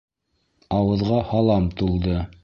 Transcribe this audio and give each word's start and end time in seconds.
Ауыҙға 0.77 1.19
һалам 1.33 1.69
тулды! 1.83 2.17